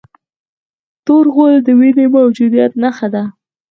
[1.05, 3.23] تور غول د وینې د موجودیت نښه ده.